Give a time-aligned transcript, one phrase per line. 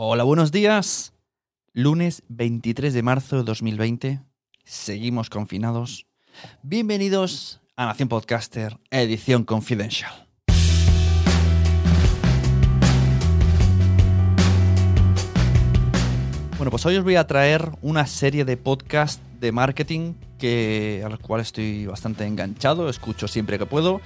[0.00, 1.12] Hola, buenos días.
[1.72, 4.20] Lunes 23 de marzo de 2020.
[4.64, 6.06] Seguimos confinados.
[6.62, 10.28] Bienvenidos a Nación Podcaster, edición confidencial.
[16.58, 21.08] Bueno, pues hoy os voy a traer una serie de podcasts de marketing que, a
[21.08, 24.00] los cuales estoy bastante enganchado, escucho siempre que puedo.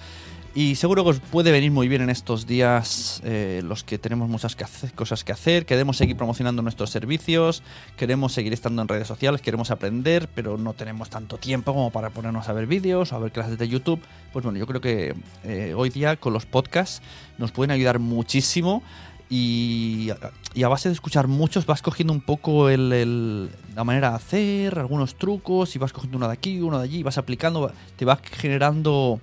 [0.54, 4.28] Y seguro que os puede venir muy bien en estos días eh, los que tenemos
[4.28, 7.62] muchas que hacer, cosas que hacer, queremos seguir promocionando nuestros servicios,
[7.96, 12.10] queremos seguir estando en redes sociales, queremos aprender, pero no tenemos tanto tiempo como para
[12.10, 14.02] ponernos a ver vídeos o a ver clases de YouTube.
[14.34, 15.14] Pues bueno, yo creo que
[15.44, 17.00] eh, hoy día con los podcasts
[17.38, 18.82] nos pueden ayudar muchísimo
[19.30, 20.10] y,
[20.52, 24.78] y, a base de escuchar muchos vas cogiendo un poco el, la manera de hacer,
[24.78, 28.20] algunos trucos y vas cogiendo uno de aquí, uno de allí, vas aplicando, te vas
[28.22, 29.18] generando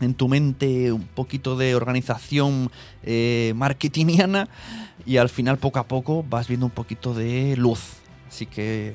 [0.00, 2.70] en tu mente un poquito de organización
[3.02, 4.48] eh, marketingiana
[5.04, 7.98] y al final poco a poco vas viendo un poquito de luz.
[8.28, 8.94] Así que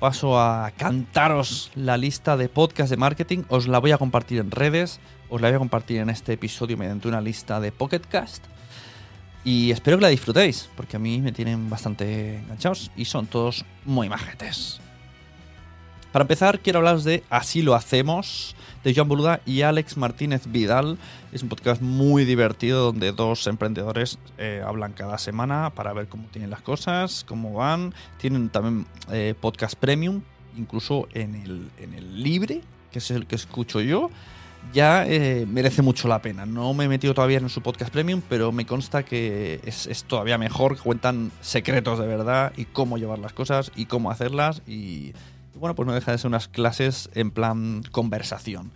[0.00, 3.44] paso a cantaros la lista de podcasts de marketing.
[3.48, 6.76] Os la voy a compartir en redes, os la voy a compartir en este episodio
[6.76, 8.44] mediante una lista de Pocketcast.
[9.44, 13.64] Y espero que la disfrutéis, porque a mí me tienen bastante enganchados y son todos
[13.84, 14.80] muy majetes.
[16.12, 20.98] Para empezar, quiero hablaros de Así lo hacemos, de Joan Boluda y Alex Martínez Vidal.
[21.32, 26.24] Es un podcast muy divertido donde dos emprendedores eh, hablan cada semana para ver cómo
[26.32, 27.94] tienen las cosas, cómo van.
[28.18, 30.22] Tienen también eh, podcast premium,
[30.56, 34.10] incluso en el, en el libre, que es el que escucho yo.
[34.72, 36.44] Ya eh, merece mucho la pena.
[36.44, 40.02] No me he metido todavía en su podcast premium, pero me consta que es, es
[40.02, 40.76] todavía mejor.
[40.76, 44.62] Cuentan secretos de verdad y cómo llevar las cosas y cómo hacerlas.
[44.66, 45.12] Y,
[45.60, 48.72] bueno, pues no deja de ser unas clases en plan conversación.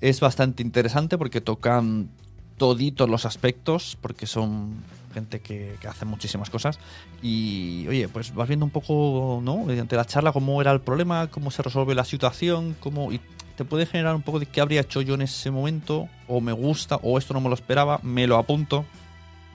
[0.00, 2.10] Es bastante interesante porque tocan
[2.58, 4.82] toditos los aspectos, porque son
[5.14, 6.78] gente que, que, hace muchísimas cosas.
[7.22, 9.58] Y oye, pues vas viendo un poco, ¿no?
[9.58, 13.12] Mediante la charla, cómo era el problema, cómo se resuelve la situación, cómo.
[13.12, 13.20] Y
[13.56, 16.52] te puede generar un poco de qué habría hecho yo en ese momento, o me
[16.52, 18.84] gusta, o esto no me lo esperaba, me lo apunto.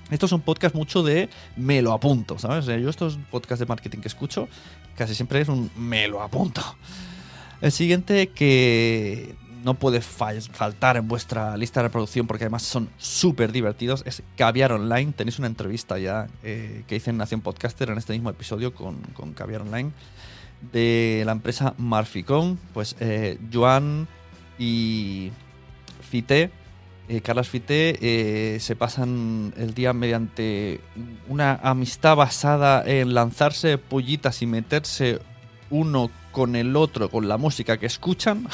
[0.09, 2.65] Estos son podcasts mucho de me lo apunto, ¿sabes?
[2.65, 4.47] Yo estos podcasts de marketing que escucho
[4.95, 6.61] casi siempre es un me lo apunto.
[7.61, 13.51] El siguiente que no puede faltar en vuestra lista de reproducción porque además son súper
[13.51, 15.11] divertidos es Caviar Online.
[15.11, 19.01] Tenéis una entrevista ya eh, que hice en Nación Podcaster en este mismo episodio con,
[19.35, 19.91] Caviar Online
[20.71, 22.57] de la empresa Marficon.
[22.73, 24.07] Pues eh, Joan
[24.57, 25.31] y
[26.01, 26.51] Fité
[27.09, 30.81] eh, Carlas Fité eh, se pasan el día mediante
[31.27, 35.19] una amistad basada en lanzarse pollitas y meterse
[35.69, 38.47] uno con el otro, con la música que escuchan,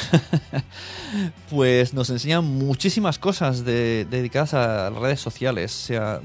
[1.49, 5.71] pues nos enseñan muchísimas cosas de, dedicadas a redes sociales.
[5.71, 6.21] Sea,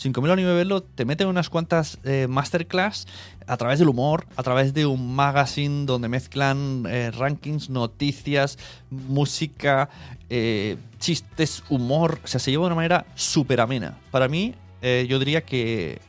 [0.00, 3.06] 5000 ni verlo, te meten unas cuantas eh, masterclass
[3.46, 8.58] a través del humor, a través de un magazine donde mezclan eh, rankings, noticias,
[8.90, 9.90] música,
[10.30, 12.18] eh, chistes, humor.
[12.24, 13.98] O sea, se lleva de una manera súper amena.
[14.10, 16.00] Para mí, yo diría que,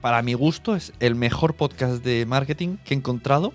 [0.00, 3.52] para mi gusto, es el mejor podcast de marketing que he encontrado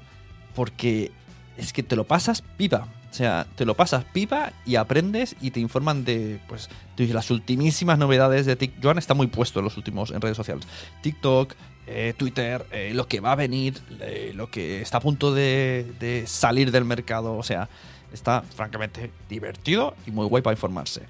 [0.55, 1.11] porque
[1.57, 2.87] es que te lo pasas pipa.
[3.13, 6.67] O sea, te lo pasas pipa y aprendes y te informan de, pues,
[6.97, 8.83] de las ultimísimas novedades de TikTok.
[8.83, 10.65] Joan está muy puesto en los últimos en redes sociales.
[11.03, 11.53] TikTok,
[11.85, 15.85] eh, Twitter, eh, lo que va a venir, eh, lo que está a punto de,
[15.99, 17.37] de, salir del mercado.
[17.37, 17.69] O sea,
[18.11, 21.03] está francamente divertido y muy guay para informarse.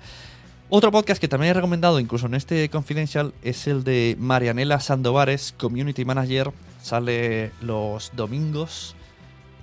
[0.68, 5.56] Otro podcast que también he recomendado, incluso en este Confidential, es el de Marianela Sandovares,
[5.58, 6.52] Community Manager.
[6.82, 8.94] Sale los domingos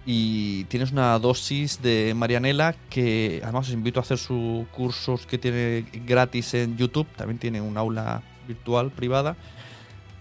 [0.06, 5.38] y tienes una dosis de Marianela que además os invito a hacer sus cursos que
[5.38, 7.06] tiene gratis en YouTube.
[7.16, 9.36] También tiene un aula virtual privada.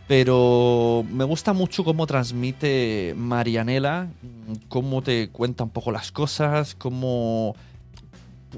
[0.08, 4.10] Pero me gusta mucho cómo transmite Marianela,
[4.68, 7.56] cómo te cuenta un poco las cosas, cómo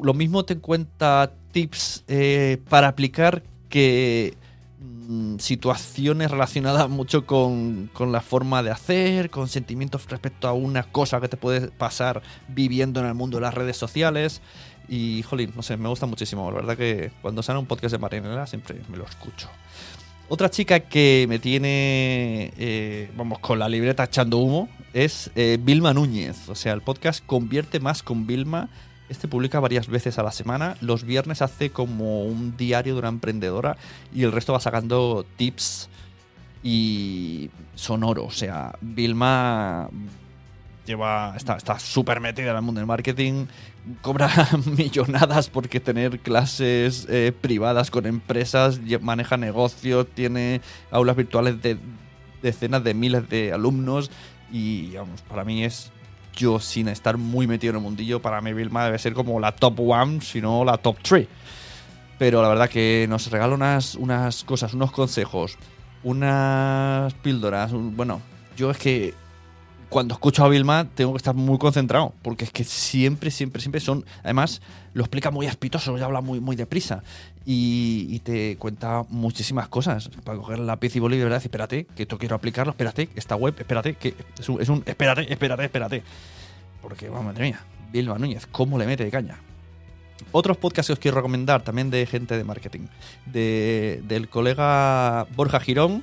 [0.01, 4.35] lo mismo te cuenta tips eh, para aplicar que
[4.81, 10.83] mm, situaciones relacionadas mucho con, con, la forma de hacer, con sentimientos respecto a una
[10.83, 14.41] cosa que te puede pasar viviendo en el mundo de las redes sociales.
[14.89, 16.51] Y, jolín, no sé, me gusta muchísimo.
[16.51, 19.49] La verdad que cuando sale un podcast de Marinela siempre me lo escucho.
[20.27, 25.93] Otra chica que me tiene, eh, vamos, con la libreta echando humo es eh, Vilma
[25.93, 26.47] Núñez.
[26.47, 28.69] O sea, el podcast Convierte Más con Vilma
[29.11, 30.77] este publica varias veces a la semana.
[30.81, 33.77] Los viernes hace como un diario de una emprendedora
[34.13, 35.89] y el resto va sacando tips
[36.63, 38.25] y sonoro.
[38.25, 39.89] O sea, Vilma
[40.85, 43.45] lleva está súper metida en el mundo del marketing,
[44.01, 44.29] cobra
[44.77, 51.77] millonadas porque tener clases eh, privadas con empresas, maneja negocios, tiene aulas virtuales de
[52.41, 54.09] decenas de miles de alumnos
[54.51, 55.91] y vamos, para mí es
[56.35, 59.51] yo sin estar muy metido en el mundillo, para mí Vilma debe ser como la
[59.51, 61.27] top one, si no la top three.
[62.17, 65.57] Pero la verdad que nos regala unas, unas cosas, unos consejos,
[66.03, 67.71] unas píldoras.
[67.73, 68.21] bueno,
[68.55, 69.13] yo es que
[69.91, 73.81] cuando escucho a Vilma tengo que estar muy concentrado, porque es que siempre, siempre, siempre
[73.81, 74.05] son.
[74.23, 74.61] Además,
[74.93, 77.03] lo explica muy aspitoso, ya habla muy, muy deprisa.
[77.45, 82.17] Y, te cuenta muchísimas cosas para coger lápiz y de verdad y espérate, que esto
[82.17, 86.03] quiero aplicarlo, espérate, esta web, espérate, que es un, es un espérate, espérate, espérate.
[86.81, 87.59] Porque, vamos, madre mía,
[87.91, 89.39] Vilma Núñez, ¿cómo le mete de caña?
[90.31, 92.87] Otros podcasts que os quiero recomendar, también de gente de marketing,
[93.25, 96.01] de, del colega Borja Girón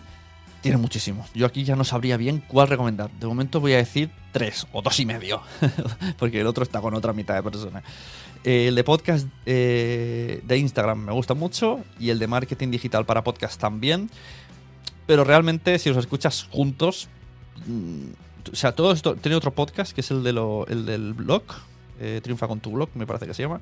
[0.61, 1.27] tiene muchísimo.
[1.35, 3.11] Yo aquí ya no sabría bien cuál recomendar.
[3.11, 5.43] De momento voy a decir tres o dos y medio,
[6.19, 7.85] porque el otro está con otra mitad de personas.
[8.45, 13.25] el de podcast eh, de Instagram me gusta mucho y el de marketing digital para
[13.25, 14.11] podcast también.
[15.07, 17.09] Pero realmente, si los escuchas juntos,
[17.67, 19.15] mm, o sea, todo esto.
[19.17, 21.43] Tiene otro podcast que es el, de lo, el del blog,
[22.01, 23.61] eh, Triunfa con tu blog, me parece que se llama.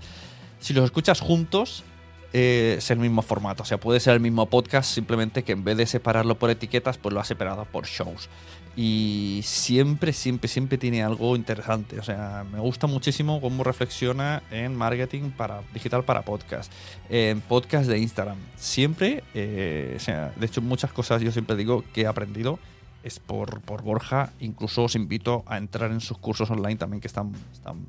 [0.60, 1.84] Si los escuchas juntos,
[2.32, 3.62] eh, es el mismo formato.
[3.62, 6.98] O sea, puede ser el mismo podcast, simplemente que en vez de separarlo por etiquetas,
[6.98, 8.28] pues lo ha separado por shows.
[8.76, 11.98] Y siempre, siempre, siempre tiene algo interesante.
[11.98, 16.70] O sea, me gusta muchísimo cómo reflexiona en marketing para digital para podcast,
[17.08, 18.36] en podcast de Instagram.
[18.56, 22.58] Siempre, eh, o sea, de hecho, muchas cosas yo siempre digo que he aprendido
[23.02, 24.32] es por, por Borja.
[24.40, 27.86] Incluso os invito a entrar en sus cursos online también, que están, están,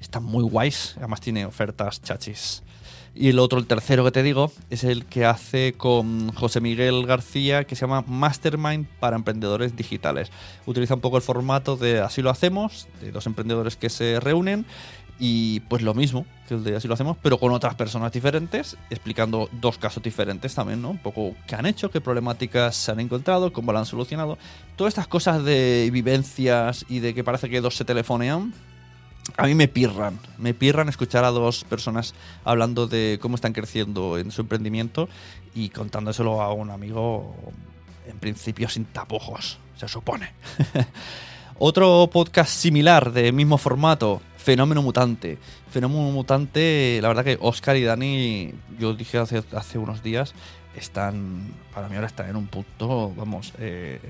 [0.00, 0.94] están muy guays.
[0.96, 2.62] Además, tiene ofertas chachis.
[3.16, 7.06] Y el otro, el tercero que te digo, es el que hace con José Miguel
[7.06, 10.32] García, que se llama Mastermind para Emprendedores Digitales.
[10.66, 14.66] Utiliza un poco el formato de Así lo hacemos, de dos emprendedores que se reúnen.
[15.16, 18.76] Y pues lo mismo que el de Así lo hacemos, pero con otras personas diferentes,
[18.90, 20.90] explicando dos casos diferentes también, ¿no?
[20.90, 24.38] Un poco qué han hecho, qué problemáticas se han encontrado, cómo lo han solucionado.
[24.74, 28.52] Todas estas cosas de vivencias y de que parece que dos se telefonean,
[29.36, 34.18] a mí me pirran, me pirran escuchar a dos personas hablando de cómo están creciendo
[34.18, 35.08] en su emprendimiento
[35.54, 37.34] y contándoselo a un amigo
[38.06, 40.32] en principio sin tapujos, se supone.
[41.58, 45.38] Otro podcast similar de mismo formato, Fenómeno Mutante.
[45.70, 50.34] Fenómeno Mutante, la verdad que Oscar y Dani, yo dije hace, hace unos días,
[50.76, 54.00] están, para mí ahora están en un punto, vamos, eh,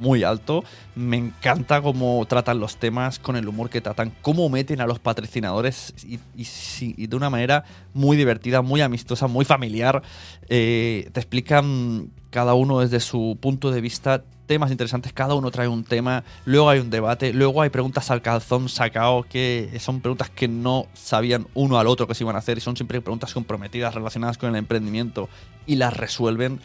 [0.00, 0.64] muy alto.
[0.94, 4.98] Me encanta cómo tratan los temas, con el humor que tratan, cómo meten a los
[4.98, 10.02] patrocinadores y, de una manera muy divertida, muy amistosa, muy familiar.
[10.48, 15.68] Eh, te explican cada uno desde su punto de vista temas interesantes, cada uno trae
[15.68, 20.30] un tema, luego hay un debate, luego hay preguntas al calzón sacado, que son preguntas
[20.30, 23.32] que no sabían uno al otro que se iban a hacer y son siempre preguntas
[23.32, 25.28] comprometidas relacionadas con el emprendimiento
[25.66, 26.60] y las resuelven.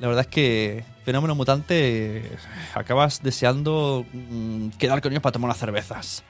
[0.00, 2.30] La verdad es que Fenómeno Mutante
[2.74, 6.24] acabas deseando mm, quedar con ellos para tomar unas cervezas.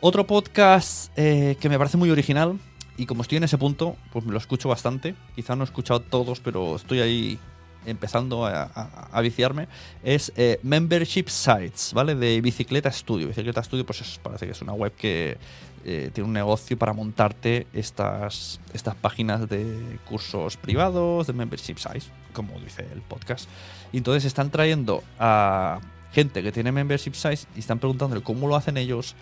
[0.00, 2.58] Otro podcast eh, que me parece muy original
[2.96, 5.14] y como estoy en ese punto, pues me lo escucho bastante.
[5.34, 7.38] Quizá no he escuchado todos, pero estoy ahí
[7.86, 9.68] empezando a, viciarme,
[10.02, 12.14] es eh, Membership Sites, ¿vale?
[12.14, 13.28] De Bicicleta Studio.
[13.28, 15.38] Bicicleta Studio, pues parece que es una web que
[15.84, 22.10] eh, tiene un negocio para montarte estas, estas páginas de cursos privados, de Membership Sites,
[22.32, 23.48] como dice el podcast.
[23.92, 25.80] Y entonces están trayendo a
[26.12, 29.14] gente que tiene Membership Sites y están preguntándole cómo lo hacen ellos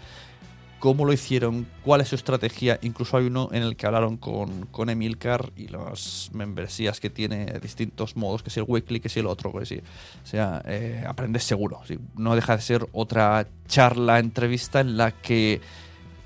[0.79, 2.79] cómo lo hicieron, cuál es su estrategia.
[2.83, 7.47] Incluso hay uno en el que hablaron con, con Emilcar y las membresías que tiene
[7.61, 9.83] distintos modos, que si el weekly, que si el otro, que si, o
[10.27, 11.81] sea, eh, aprendes seguro.
[12.17, 15.61] No deja de ser otra charla, entrevista en la que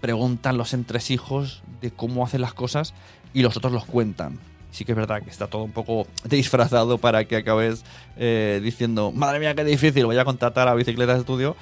[0.01, 2.95] preguntan los entresijos de cómo hacen las cosas
[3.33, 4.39] y los otros los cuentan.
[4.71, 7.85] Sí que es verdad que está todo un poco disfrazado para que acabes
[8.17, 11.57] eh, diciendo, madre mía, qué difícil, voy a contratar a Bicicletas de Estudio,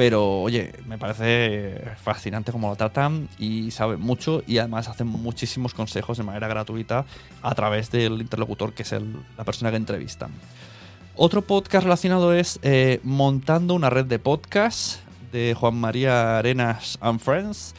[0.00, 5.74] pero oye, me parece fascinante cómo lo tratan y saben mucho y además hacen muchísimos
[5.74, 7.04] consejos de manera gratuita
[7.42, 8.94] a través del interlocutor que es
[9.36, 10.30] la persona que entrevistan.
[11.16, 15.00] Otro podcast relacionado es eh, Montando una red de podcasts
[15.32, 17.74] de Juan María Arenas and Friends.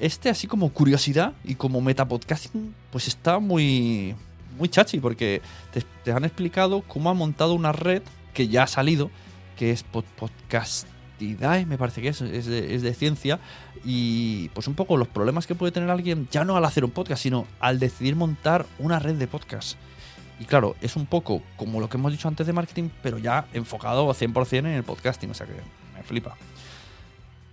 [0.00, 4.16] Este, así como curiosidad y como metapodcasting, pues está muy,
[4.58, 5.40] muy chachi porque
[6.02, 8.02] te, han explicado cómo ha montado una red
[8.34, 9.08] que ya ha salido,
[9.56, 10.88] que es podcast
[11.66, 13.38] me parece que es, es de, ciencia,
[13.84, 16.90] y pues un poco los problemas que puede tener alguien, ya no al hacer un
[16.90, 19.76] podcast, sino al decidir montar una red de podcast.
[20.38, 23.46] Y claro, es un poco como lo que hemos dicho antes de marketing, pero ya
[23.52, 25.52] enfocado 100% en el podcasting, o sea que
[25.94, 26.36] me flipa.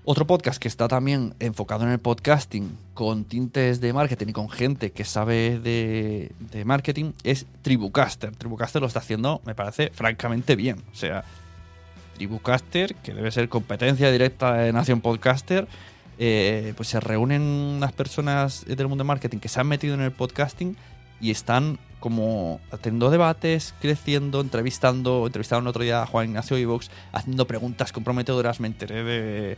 [0.10, 4.50] Otro podcast que está también enfocado en el podcasting con tintes de marketing y con
[4.50, 6.32] gente que sabe de,
[6.64, 8.34] marketing es Tribucaster.
[8.34, 10.82] Tribucaster lo está haciendo, me parece, francamente bien.
[10.94, 11.26] O sea,
[12.18, 15.68] Tribucaster, que debe ser competencia directa de Nación Podcaster,
[16.18, 20.02] eh, pues se reúnen unas personas del mundo de marketing que se han metido en
[20.02, 20.76] el podcasting
[21.22, 27.46] y están como haciendo debates, creciendo, entrevistando, entrevistaron otro día a Juan Ignacio Ivox, haciendo
[27.46, 29.58] preguntas comprometedoras, me enteré de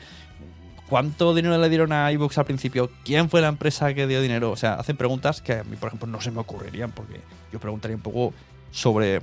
[0.89, 4.51] cuánto dinero le dieron a iVoox al principio, quién fue la empresa que dio dinero,
[4.51, 7.21] o sea, hacen preguntas que a mí, por ejemplo, no se me ocurrirían, porque
[7.53, 8.33] yo preguntaría un poco
[8.71, 9.21] sobre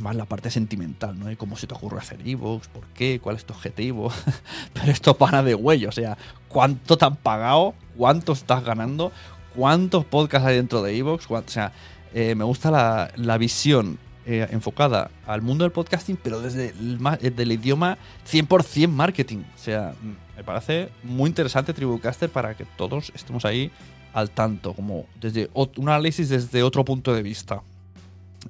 [0.00, 1.30] más la parte sentimental, ¿no?
[1.30, 4.12] Y cómo se te ocurre hacer iVoox, por qué, cuál es tu objetivo,
[4.72, 6.16] pero esto pana de huello, o sea,
[6.48, 9.12] cuánto te han pagado, cuánto estás ganando,
[9.54, 11.72] cuántos podcasts hay dentro de iVoox, o sea,
[12.14, 13.98] eh, me gusta la, la visión
[14.30, 17.96] eh, enfocada al mundo del podcasting, pero desde el, desde el idioma
[18.30, 19.38] 100% marketing.
[19.38, 19.94] O sea,
[20.36, 23.70] me parece muy interesante Tribucaster para que todos estemos ahí
[24.12, 27.62] al tanto, como desde un análisis desde otro punto de vista.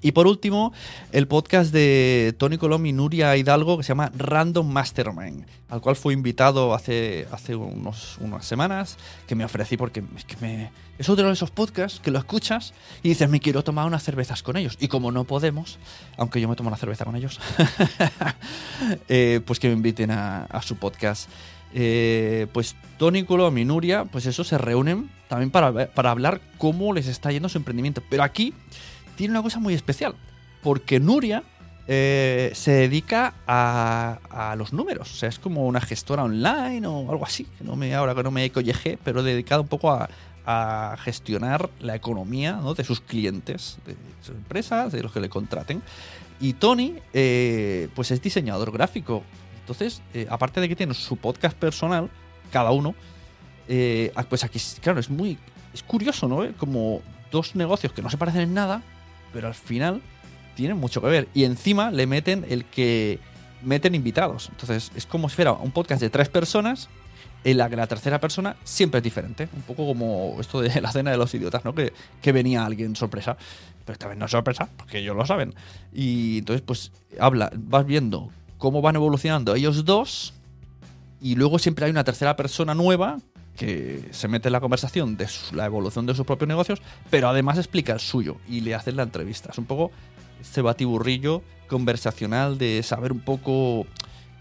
[0.01, 0.73] Y por último,
[1.13, 5.97] el podcast de Tony Colom y Nuria Hidalgo que se llama Random Mastermind, al cual
[5.97, 11.09] fui invitado hace, hace unos, unas semanas, que me ofrecí porque es que me, es
[11.09, 14.57] otro de esos podcasts que lo escuchas y dices, me quiero tomar unas cervezas con
[14.57, 14.77] ellos.
[14.81, 15.79] Y como no podemos,
[16.17, 17.41] aunque yo me tomo una cerveza con ellos,
[19.09, 21.29] eh, pues que me inviten a, su podcast.
[21.75, 26.93] Eh, pues Tony Colom y Nuria, pues eso, se reúnen también para, para hablar cómo
[26.93, 28.03] les está yendo su emprendimiento.
[28.09, 28.55] Pero aquí
[29.19, 30.15] tiene una cosa muy especial,
[30.63, 31.43] porque Nuria
[31.89, 37.27] eh, se dedica a, los números, o sea, es como una gestora online o algo
[37.27, 40.09] así, no me, ahora que no me colleje, pero dedicada un poco a,
[41.01, 45.83] gestionar la economía de sus clientes, de sus empresas, de los que le contraten.
[46.41, 49.23] Y Tony, eh, pues es diseñador gráfico.
[49.61, 52.09] Entonces, eh, aparte de que tiene su podcast personal,
[52.51, 52.95] cada uno,
[53.67, 55.37] pues aquí, claro, es muy.
[55.75, 56.51] Es curioso, ¿no?
[56.57, 58.83] Como dos negocios que no se parecen en nada,
[59.33, 60.03] pero al final
[60.55, 61.29] tienen mucho que ver.
[61.35, 63.21] Y encima le meten el que
[63.63, 64.49] meten invitados.
[64.51, 66.89] Entonces es como si fuera un podcast de tres personas
[67.45, 69.49] en la que la tercera persona siempre es diferente.
[69.55, 71.75] Un poco como esto de la cena de los idiotas, ¿no?
[71.75, 73.37] Que, que venía alguien sorpresa.
[73.85, 75.55] Pero esta vez no es sorpresa, porque ellos lo saben.
[75.93, 80.35] Y entonces, pues, habla, vas viendo cómo van evolucionando ellos dos.
[81.21, 83.19] Y luego siempre hay una tercera persona nueva
[83.59, 87.59] que se mete en la conversación de la evolución de sus propios negocios, pero además
[87.59, 89.51] explica el suyo y le hacen la entrevista.
[89.53, 89.91] Es un poco
[90.41, 93.85] este batiburrillo conversacional de saber un poco,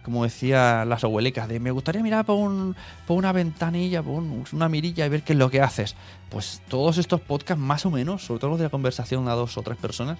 [0.03, 2.75] como decía las abuelicas, de me gustaría mirar por, un,
[3.07, 5.95] por una ventanilla, por una mirilla y ver qué es lo que haces.
[6.29, 9.57] Pues todos estos podcasts, más o menos, sobre todo los de la conversación a dos
[9.57, 10.19] o tres personas,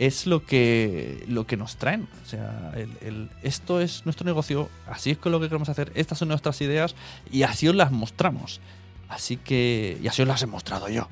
[0.00, 2.08] es lo que, lo que nos traen.
[2.24, 6.18] O sea, el, esto es nuestro negocio, así es con lo que queremos hacer, estas
[6.18, 6.96] son nuestras ideas
[7.30, 8.60] y así os las mostramos.
[9.10, 11.08] Así que, y así os las he mostrado yo.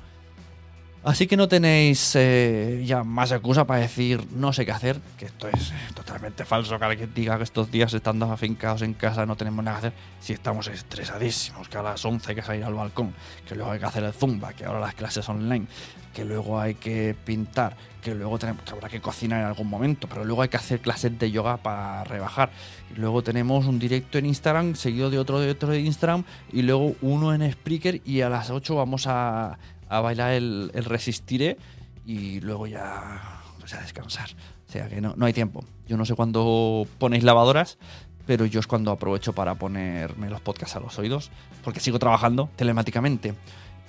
[1.01, 5.25] Así que no tenéis eh, ya más excusa para decir no sé qué hacer, que
[5.25, 9.37] esto es totalmente falso que alguien diga que estos días estando afincados en casa no
[9.37, 12.73] tenemos nada que hacer, si estamos estresadísimos, que a las 11 hay que salir al
[12.73, 13.13] balcón,
[13.47, 15.67] que luego hay que hacer el zumba, que ahora las clases online,
[16.13, 20.09] que luego hay que pintar, que luego tenemos, que habrá que cocinar en algún momento,
[20.09, 22.51] pero luego hay que hacer clases de yoga para rebajar.
[22.93, 26.63] Y luego tenemos un directo en Instagram, seguido de otro de otro de Instagram, y
[26.63, 29.57] luego uno en Spreaker, y a las 8 vamos a
[29.89, 31.57] a bailar el, resistiré
[32.05, 34.29] y luego ya pues a descansar.
[34.67, 35.65] O sea que no, no hay tiempo.
[35.87, 37.77] Yo no sé cuándo ponéis lavadoras,
[38.25, 41.31] pero yo es cuando aprovecho para ponerme los podcasts a los oídos,
[41.63, 43.33] porque sigo trabajando telemáticamente.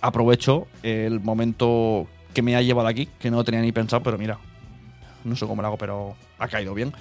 [0.01, 4.39] Aprovecho el momento que me ha llevado aquí, que no tenía ni pensado, pero mira,
[5.25, 6.95] no sé cómo lo hago, pero ha caído bien.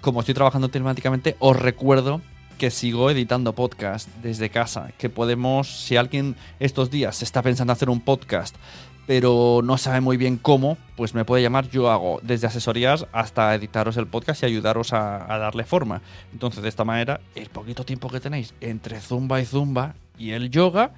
[0.00, 2.20] Como estoy trabajando telemáticamente, os recuerdo
[2.62, 7.90] que sigo editando podcast desde casa, que podemos, si alguien estos días está pensando hacer
[7.90, 8.54] un podcast,
[9.04, 13.52] pero no sabe muy bien cómo, pues me puede llamar, yo hago desde asesorías hasta
[13.56, 16.02] editaros el podcast y ayudaros a, a darle forma.
[16.32, 20.48] Entonces, de esta manera, el poquito tiempo que tenéis entre Zumba y Zumba y el
[20.48, 20.92] yoga,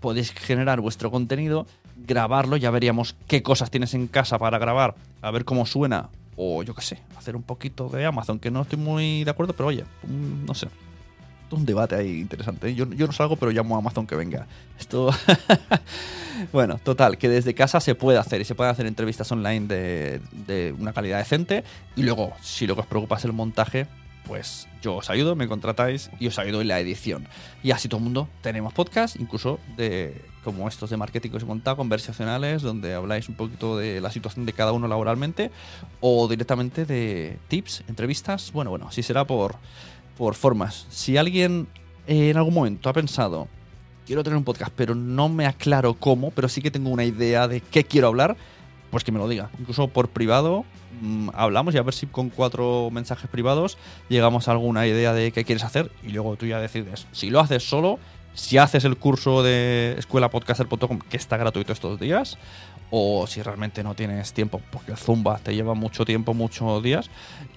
[0.00, 1.66] podéis generar vuestro contenido,
[1.98, 6.62] grabarlo, ya veríamos qué cosas tienes en casa para grabar, a ver cómo suena, o
[6.62, 9.66] yo qué sé, hacer un poquito de Amazon, que no estoy muy de acuerdo, pero
[9.66, 10.68] oye, mm, no sé.
[11.50, 12.74] Es un debate ahí interesante.
[12.74, 14.46] Yo, yo no salgo, pero llamo a Amazon que venga.
[14.78, 15.10] Esto.
[16.52, 20.20] bueno, total, que desde casa se puede hacer y se pueden hacer entrevistas online de,
[20.46, 21.64] de una calidad decente.
[21.96, 23.88] Y luego, si lo que os preocupa es el montaje,
[24.30, 27.26] pues yo os ayudo, me contratáis y os ayudo en la edición.
[27.64, 31.42] Y así todo el mundo tenemos podcast, incluso de como estos de marketing que os
[31.42, 35.50] he conversacionales, donde habláis un poquito de la situación de cada uno laboralmente,
[36.00, 38.52] o directamente de tips, entrevistas.
[38.52, 39.56] Bueno, bueno, así será por,
[40.20, 40.84] por formas.
[40.90, 41.66] Si alguien
[42.06, 43.48] eh, en algún momento ha pensado,
[44.04, 47.48] quiero tener un podcast, pero no me aclaro cómo, pero sí que tengo una idea
[47.48, 48.36] de qué quiero hablar,
[48.90, 49.48] pues que me lo diga.
[49.58, 50.66] Incluso por privado
[51.00, 53.78] mm, hablamos y a ver si con cuatro mensajes privados
[54.10, 57.06] llegamos a alguna idea de qué quieres hacer y luego tú ya decides.
[57.12, 57.98] Si lo haces solo,
[58.34, 62.36] si haces el curso de escuelapodcaster.com que está gratuito estos días,
[62.90, 67.10] o si realmente no tienes tiempo, porque el Zumba te lleva mucho tiempo, muchos días,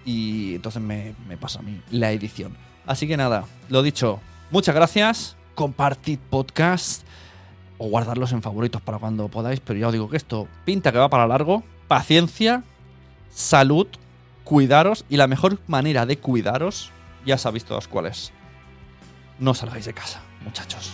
[0.05, 2.55] y entonces me, pasa a mí la edición.
[2.85, 4.19] Así que nada, lo dicho,
[4.51, 7.03] muchas gracias, compartid podcast
[7.77, 10.99] o guardarlos en favoritos para cuando podáis, pero ya os digo que esto pinta que
[10.99, 12.63] va para largo, paciencia,
[13.29, 13.87] salud,
[14.43, 16.91] cuidaros y la mejor manera de cuidaros,
[17.25, 18.31] ya sabéis todas cuáles.
[19.39, 20.93] No salgáis de casa, muchachos.